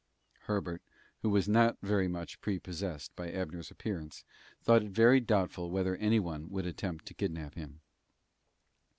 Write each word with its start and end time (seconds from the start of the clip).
Herbert, 0.45 0.81
who 1.21 1.29
was 1.29 1.47
not 1.47 1.77
very 1.83 2.07
much 2.07 2.41
prepossessed 2.41 3.15
by 3.15 3.31
Abner's 3.31 3.69
appearance, 3.69 4.23
thought 4.63 4.81
it 4.81 4.89
very 4.89 5.19
doubtful 5.19 5.69
whether 5.69 5.95
any 5.97 6.19
one 6.19 6.49
would 6.49 6.63
ever 6.65 6.71
attempt 6.71 7.05
to 7.05 7.13
kidnap 7.13 7.53
him. 7.53 7.81